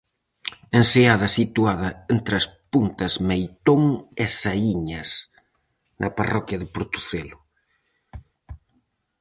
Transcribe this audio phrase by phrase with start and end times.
[0.79, 3.83] Enseada situada entre as puntas Meitón
[4.23, 5.09] e Saíñas,
[6.01, 7.37] na parroquia de Portocelo.